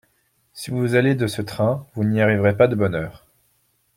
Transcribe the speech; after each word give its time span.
Si 0.53 0.71
vous 0.71 0.95
allez 0.95 1.13
de 1.13 1.27
ce 1.27 1.43
train, 1.43 1.85
vous 1.93 2.03
n'y 2.03 2.21
arriverez 2.21 2.57
pas 2.57 2.67
de 2.67 2.73
bonne 2.73 2.95
heure. 2.95 3.27